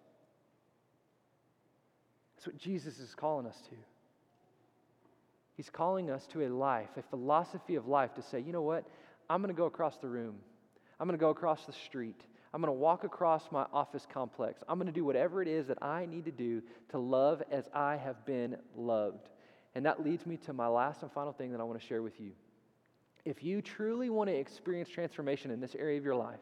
[2.36, 3.75] That's what Jesus is calling us to.
[5.60, 8.86] He's calling us to a life, a philosophy of life to say, you know what?
[9.30, 10.36] I'm going to go across the room.
[10.98, 12.22] I'm going to go across the street.
[12.54, 14.63] I'm going to walk across my office complex.
[14.69, 17.67] I'm going to do whatever it is that I need to do to love as
[17.74, 19.28] I have been loved.
[19.76, 22.02] And that leads me to my last and final thing that I want to share
[22.02, 22.32] with you.
[23.26, 26.39] If you truly want to experience transformation in this area of your life,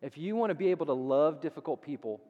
[0.00, 2.20] if you want to be able to love difficult people,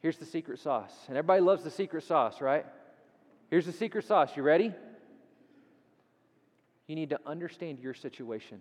[0.00, 0.92] Here's the secret sauce.
[1.08, 2.64] And everybody loves the secret sauce, right?
[3.50, 4.36] Here's the secret sauce.
[4.36, 4.72] You ready?
[6.86, 8.60] You need to understand your situation.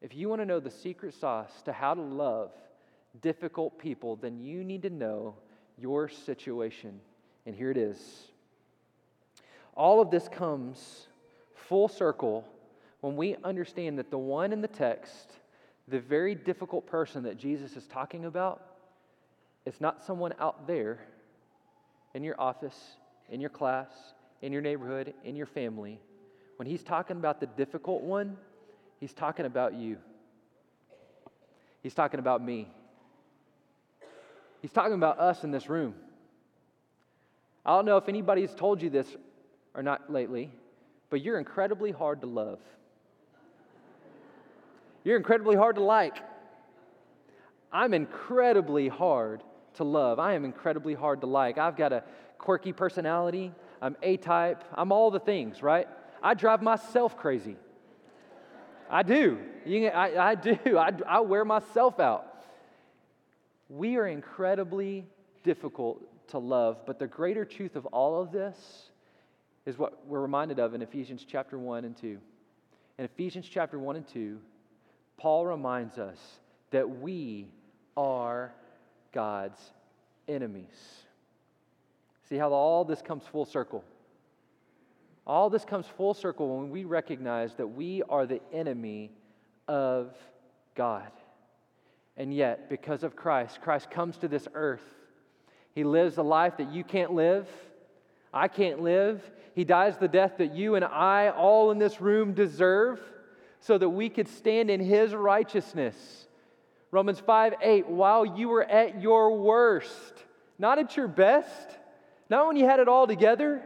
[0.00, 2.52] If you want to know the secret sauce to how to love
[3.20, 5.34] difficult people, then you need to know
[5.76, 7.00] your situation.
[7.46, 7.98] And here it is.
[9.74, 11.06] All of this comes
[11.54, 12.46] full circle
[13.00, 15.32] when we understand that the one in the text,
[15.88, 18.62] the very difficult person that Jesus is talking about,
[19.64, 20.98] it's not someone out there
[22.14, 22.78] in your office,
[23.30, 23.88] in your class,
[24.42, 26.00] in your neighborhood, in your family.
[26.56, 28.36] When he's talking about the difficult one,
[29.00, 29.98] he's talking about you.
[31.82, 32.68] He's talking about me.
[34.60, 35.94] He's talking about us in this room.
[37.64, 39.06] I don't know if anybody's told you this
[39.74, 40.50] or not lately,
[41.10, 42.58] but you're incredibly hard to love.
[45.04, 46.16] You're incredibly hard to like.
[47.72, 49.42] I'm incredibly hard
[49.74, 50.18] to love.
[50.18, 51.58] I am incredibly hard to like.
[51.58, 52.04] I've got a
[52.38, 53.52] quirky personality.
[53.80, 54.64] I'm A type.
[54.74, 55.88] I'm all the things, right?
[56.22, 57.56] I drive myself crazy.
[58.90, 59.38] I do.
[59.64, 60.58] You, I, I do.
[60.78, 62.44] I, I wear myself out.
[63.68, 65.06] We are incredibly
[65.44, 68.56] difficult to love, but the greater truth of all of this
[69.66, 72.18] is what we're reminded of in Ephesians chapter 1 and 2.
[72.98, 74.38] In Ephesians chapter 1 and 2,
[75.18, 76.18] Paul reminds us
[76.70, 77.48] that we
[77.96, 78.52] are
[79.12, 79.58] God's
[80.26, 80.66] enemies.
[82.28, 83.84] See how all this comes full circle?
[85.26, 89.10] All this comes full circle when we recognize that we are the enemy
[89.66, 90.14] of
[90.74, 91.10] God.
[92.16, 94.82] And yet, because of Christ, Christ comes to this earth.
[95.74, 97.46] He lives a life that you can't live.
[98.32, 99.22] I can't live.
[99.54, 103.00] He dies the death that you and I, all in this room, deserve
[103.60, 106.26] so that we could stand in His righteousness.
[106.90, 110.24] Romans 5 8, while you were at your worst,
[110.58, 111.68] not at your best,
[112.30, 113.62] not when you had it all together,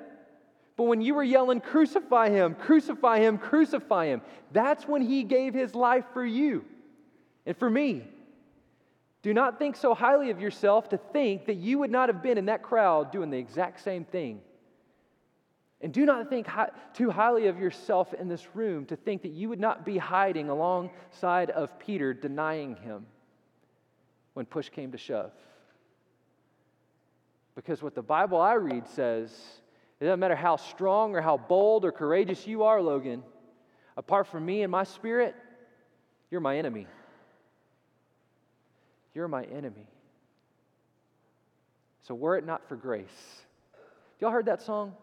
[0.77, 5.55] but when you were yelling, Crucify Him, crucify Him, crucify Him, that's when He gave
[5.55, 6.65] His life for you
[7.47, 8.05] and for me.
[9.23, 12.39] Do not think so highly of yourself to think that you would not have been
[12.39, 14.41] in that crowd doing the exact same thing.
[15.83, 16.47] And do not think
[16.95, 20.49] too highly of yourself in this room to think that you would not be hiding
[20.49, 23.05] alongside of Peter, denying him
[24.35, 25.33] when push came to shove.
[27.57, 29.37] Because what the Bible I read says,
[29.99, 33.25] it doesn't matter how strong or how bold or courageous you are, Logan,
[33.97, 35.35] apart from me and my spirit,
[36.31, 36.87] you're my enemy.
[39.14, 39.87] You're my enemy.
[42.05, 43.42] So, were it not for grace,
[44.21, 44.95] y'all heard that song?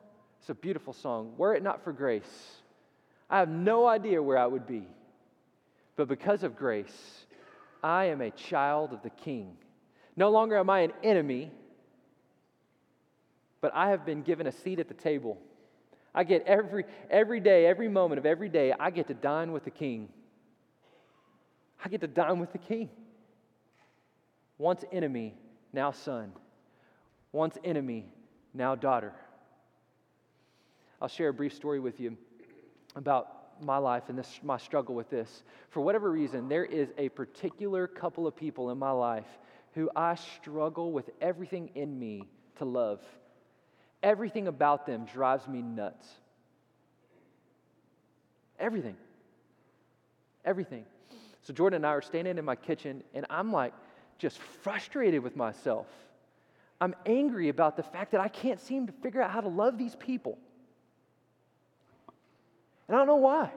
[0.49, 1.33] It's a beautiful song.
[1.37, 2.57] Were it not for grace,
[3.29, 4.87] I have no idea where I would be.
[5.95, 7.27] But because of grace,
[7.83, 9.55] I am a child of the King.
[10.15, 11.51] No longer am I an enemy,
[13.61, 15.37] but I have been given a seat at the table.
[16.15, 19.65] I get every, every day, every moment of every day, I get to dine with
[19.65, 20.09] the King.
[21.85, 22.89] I get to dine with the King.
[24.57, 25.35] Once enemy,
[25.73, 26.31] now son.
[27.33, 28.11] Once enemy,
[28.55, 29.13] now daughter.
[31.01, 32.17] I'll share a brief story with you
[32.95, 35.43] about my life and this, my struggle with this.
[35.69, 39.27] For whatever reason, there is a particular couple of people in my life
[39.73, 42.23] who I struggle with everything in me
[42.57, 43.01] to love.
[44.01, 46.07] Everything about them drives me nuts.
[48.59, 48.95] Everything.
[50.43, 50.85] Everything.
[51.43, 53.73] So Jordan and I are standing in my kitchen, and I'm like
[54.17, 55.87] just frustrated with myself.
[56.81, 59.77] I'm angry about the fact that I can't seem to figure out how to love
[59.77, 60.37] these people.
[62.89, 63.51] And I don't know why.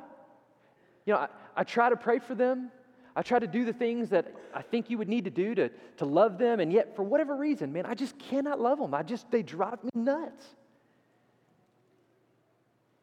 [1.06, 2.70] You know, I, I try to pray for them.
[3.16, 5.70] I try to do the things that I think you would need to do to,
[5.96, 8.92] to love them, and yet, for whatever reason, man, I just cannot love them.
[8.92, 10.44] I just, they drive me nuts.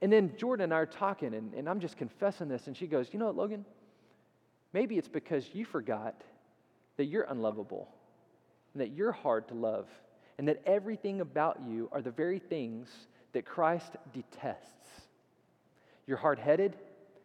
[0.02, 2.86] And then Jordan and I are talking, and, and I'm just confessing this, and she
[2.86, 3.65] goes, You know what, Logan?
[4.72, 6.22] Maybe it's because you forgot
[6.98, 7.89] that you're unlovable,
[8.73, 9.88] and that you're hard to love,
[10.38, 12.88] and that everything about you are the very things
[13.34, 14.79] that Christ detests.
[16.10, 16.75] You're hard headed,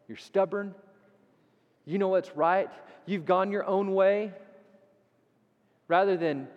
[0.08, 0.74] you're stubborn,
[1.86, 2.68] you know what's right,
[3.06, 4.30] you've gone your own way.
[5.88, 6.48] Rather than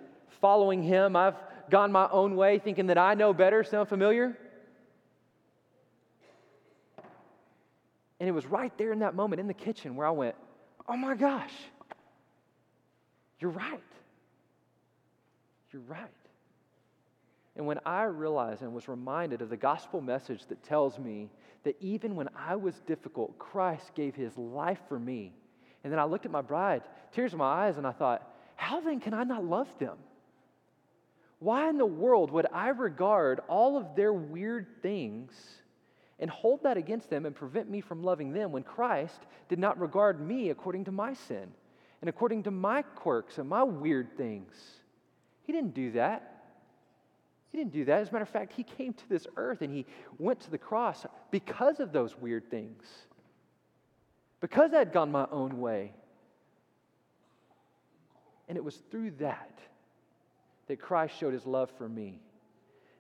[0.42, 1.36] following Him, I've
[1.70, 3.64] gone my own way thinking that I know better.
[3.64, 4.38] Sound familiar?
[8.20, 10.36] And it was right there in that moment in the kitchen where I went,
[10.86, 11.54] oh my gosh,
[13.40, 13.80] you're right.
[15.72, 16.02] You're right.
[17.58, 21.32] And when I realized and was reminded of the gospel message that tells me
[21.64, 25.34] that even when I was difficult, Christ gave his life for me.
[25.84, 28.80] And then I looked at my bride, tears in my eyes, and I thought, how
[28.80, 29.98] then can I not love them?
[31.40, 35.32] Why in the world would I regard all of their weird things
[36.20, 39.80] and hold that against them and prevent me from loving them when Christ did not
[39.80, 41.52] regard me according to my sin
[42.02, 44.54] and according to my quirks and my weird things?
[45.44, 46.37] He didn't do that.
[47.50, 48.02] He didn't do that.
[48.02, 49.86] As a matter of fact, he came to this earth and he
[50.18, 52.84] went to the cross because of those weird things.
[54.42, 55.94] Because I had gone my own way.
[58.48, 59.60] And it was through that
[60.68, 62.20] that Christ showed his love for me.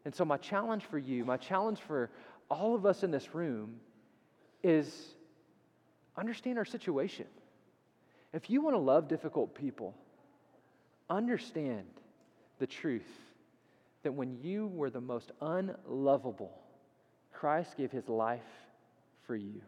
[0.06, 2.10] And so, my challenge for you, my challenge for
[2.50, 3.76] all of us in this room
[4.64, 4.89] is
[6.18, 7.26] understand our situation.
[8.34, 9.93] If you want to love difficult people,
[11.10, 11.86] understand
[12.60, 13.08] the truth
[14.04, 16.58] that when you were the most unlovable,
[17.34, 18.41] Christ gave his life
[19.26, 19.62] for you.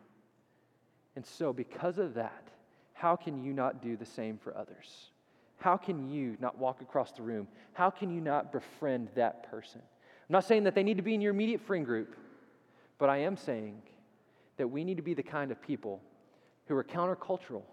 [1.16, 2.48] And so, because of that,
[2.94, 5.10] how can you not do the same for others?
[5.58, 7.48] How can you not walk across the room?
[7.74, 9.82] How can you not befriend that person?
[9.82, 12.16] I'm not saying that they need to be in your immediate friend group,
[12.98, 13.82] but I am saying
[14.58, 16.02] that we need to be the kind of people
[16.68, 17.64] who are countercultural,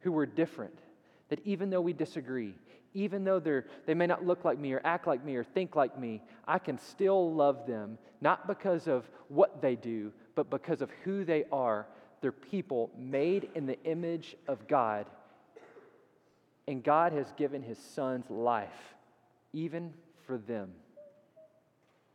[0.00, 0.78] who are different,
[1.30, 2.54] that even though we disagree,
[2.94, 5.76] even though they're, they may not look like me or act like me or think
[5.76, 10.82] like me, I can still love them, not because of what they do, but because
[10.82, 11.86] of who they are.
[12.20, 15.06] They're people made in the image of God
[16.66, 18.94] and God has given his son's life,
[19.52, 19.92] even
[20.26, 20.70] for them,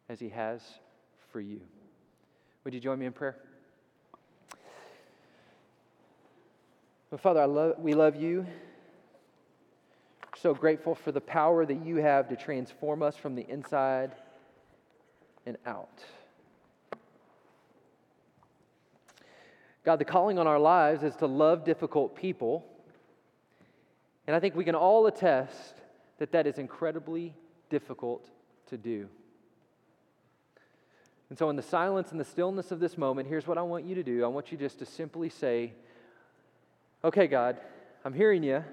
[0.09, 0.61] as he has
[1.31, 1.59] for you.
[2.63, 3.37] Would you join me in prayer?
[7.11, 8.45] Well, Father, I love, we love you.
[10.41, 14.11] So grateful for the power that you have to transform us from the inside
[15.45, 16.03] and out.
[19.83, 22.65] God, the calling on our lives is to love difficult people
[24.27, 25.75] and I think we can all attest
[26.19, 27.33] that that is incredibly
[27.69, 28.29] difficult
[28.67, 29.07] to do.
[31.29, 33.85] And so, in the silence and the stillness of this moment, here's what I want
[33.85, 34.23] you to do.
[34.23, 35.73] I want you just to simply say,
[37.03, 37.57] Okay, God,
[38.03, 38.63] I'm hearing you,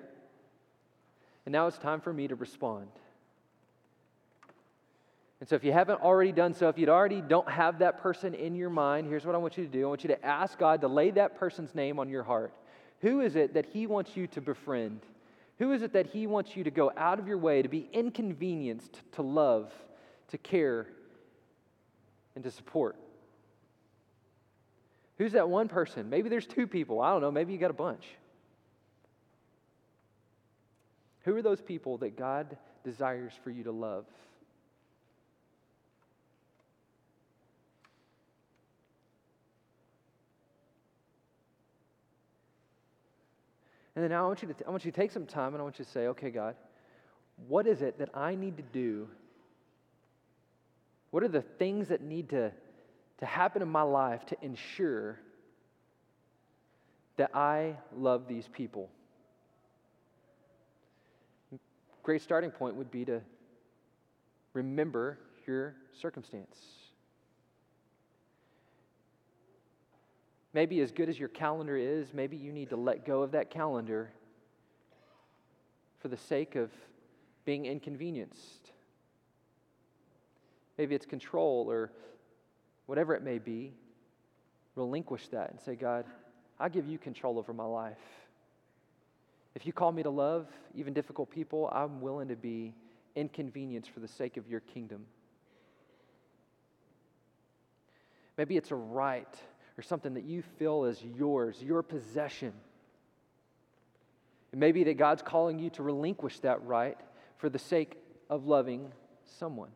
[1.47, 2.89] and now it's time for me to respond.
[5.41, 8.35] And so, if you haven't already done so, if you'd already don't have that person
[8.35, 10.59] in your mind, here's what I want you to do I want you to ask
[10.59, 12.55] God to lay that person's name on your heart.
[13.01, 15.01] Who is it that He wants you to befriend?
[15.59, 17.89] Who is it that He wants you to go out of your way to be
[17.93, 19.71] inconvenienced to love,
[20.29, 20.87] to care,
[22.35, 22.97] and to support?
[25.19, 26.09] Who's that one person?
[26.09, 27.01] Maybe there's two people.
[27.01, 27.31] I don't know.
[27.31, 28.05] Maybe you got a bunch.
[31.25, 34.05] Who are those people that God desires for you to love?
[43.97, 45.61] And then now I want you to, I want you to take some time and
[45.61, 46.57] I want you to say, okay, God,
[47.49, 49.09] what is it that I need to do?
[51.11, 52.51] What are the things that need to,
[53.19, 55.21] to happen in my life to ensure
[57.17, 58.91] that I love these people?
[62.05, 63.21] Great starting point would be to
[64.53, 66.57] remember your circumstance.
[70.53, 73.51] Maybe as good as your calendar is, maybe you need to let go of that
[73.51, 74.11] calendar
[75.99, 76.71] for the sake of
[77.47, 78.71] being inconvenienced.
[80.77, 81.91] Maybe it's control or
[82.85, 83.73] whatever it may be.
[84.77, 86.05] Relinquish that and say, God,
[86.61, 87.97] I give you control over my life.
[89.55, 92.75] If you call me to love even difficult people, I'm willing to be
[93.15, 95.07] inconvenienced for the sake of your kingdom.
[98.37, 99.33] Maybe it's a right
[99.79, 102.53] or something that you feel is yours, your possession.
[104.53, 106.99] It may be that God's calling you to relinquish that right
[107.39, 107.97] for the sake
[108.29, 108.93] of loving
[109.39, 109.71] someone.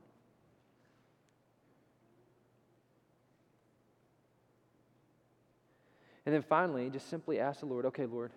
[6.27, 8.33] And then finally, just simply ask the Lord, okay, Lord,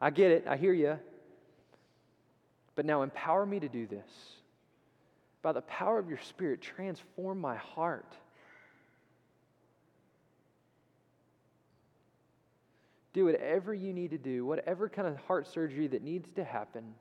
[0.00, 0.98] I get it, I hear you,
[2.74, 4.08] but now empower me to do this.
[5.42, 8.14] By the power of your Spirit, transform my heart
[13.12, 16.94] Do whatever you need to do, whatever kind of heart surgery that needs to happen.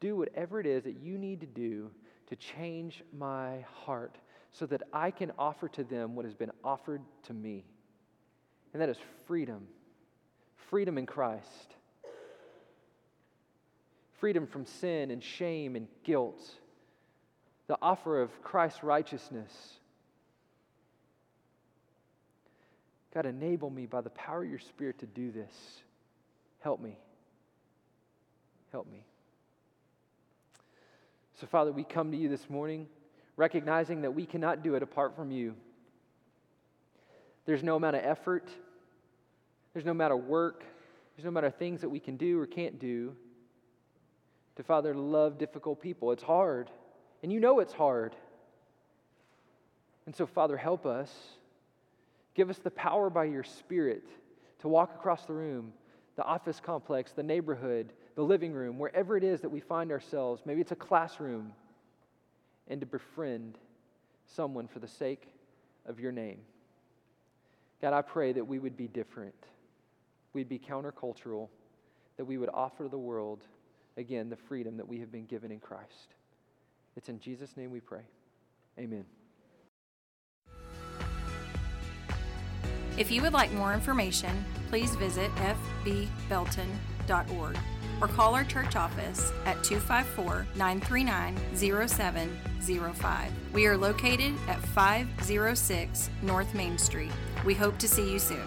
[0.00, 1.90] Do whatever it is that you need to do
[2.28, 4.16] to change my heart
[4.52, 7.64] so that I can offer to them what has been offered to me.
[8.72, 9.66] And that is freedom
[10.70, 11.76] freedom in Christ,
[14.18, 16.42] freedom from sin and shame and guilt,
[17.66, 19.78] the offer of Christ's righteousness
[23.14, 25.52] God, enable me by the power of your Spirit to do this.
[26.60, 26.98] Help me.
[28.70, 29.04] Help me.
[31.40, 32.86] So, Father, we come to you this morning
[33.36, 35.54] recognizing that we cannot do it apart from you.
[37.46, 38.48] There's no amount of effort,
[39.72, 40.64] there's no amount of work,
[41.16, 43.16] there's no amount of things that we can do or can't do
[44.58, 46.10] to, Father, love difficult people.
[46.10, 46.68] It's hard,
[47.22, 48.16] and you know it's hard.
[50.04, 51.12] And so, Father, help us.
[52.34, 54.02] Give us the power by your Spirit
[54.58, 55.72] to walk across the room,
[56.16, 60.42] the office complex, the neighborhood, the living room, wherever it is that we find ourselves.
[60.44, 61.52] Maybe it's a classroom,
[62.66, 63.58] and to befriend
[64.26, 65.28] someone for the sake
[65.86, 66.40] of your name.
[67.80, 69.36] God, I pray that we would be different.
[70.32, 71.48] We'd be countercultural,
[72.16, 73.44] that we would offer the world,
[73.98, 76.14] again, the freedom that we have been given in Christ.
[76.96, 78.02] It's in Jesus' name we pray.
[78.78, 79.04] Amen.
[82.96, 85.30] If you would like more information, please visit
[85.84, 87.58] fbbelton.org
[88.00, 93.32] or call our church office at 254 939 0705.
[93.52, 97.12] We are located at 506 North Main Street.
[97.44, 98.44] We hope to see you soon.